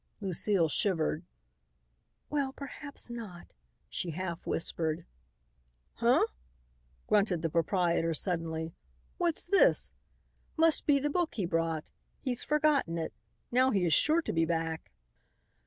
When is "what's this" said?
9.19-9.93